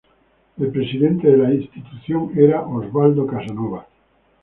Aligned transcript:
El 0.57 0.71
presidente 0.71 1.29
de 1.29 1.37
la 1.37 1.53
institución 1.53 2.31
era 2.35 2.61
Osvaldo 2.63 3.27
Casanova. 3.27 3.85